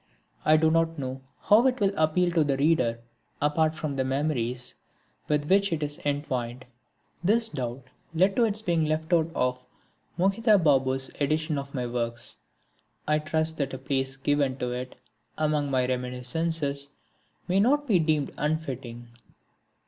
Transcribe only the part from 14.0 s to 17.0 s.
given to it among my reminiscences